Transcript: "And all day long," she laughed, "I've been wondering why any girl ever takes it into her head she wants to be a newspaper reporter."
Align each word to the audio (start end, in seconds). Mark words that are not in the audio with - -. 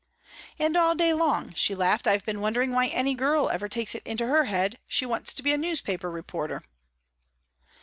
"And 0.57 0.75
all 0.75 0.95
day 0.95 1.13
long," 1.13 1.53
she 1.53 1.75
laughed, 1.75 2.07
"I've 2.07 2.25
been 2.25 2.41
wondering 2.41 2.71
why 2.71 2.87
any 2.87 3.13
girl 3.13 3.51
ever 3.51 3.69
takes 3.69 3.93
it 3.93 4.01
into 4.03 4.25
her 4.25 4.45
head 4.45 4.79
she 4.87 5.05
wants 5.05 5.31
to 5.35 5.43
be 5.43 5.53
a 5.53 5.59
newspaper 5.59 6.09
reporter." 6.09 6.63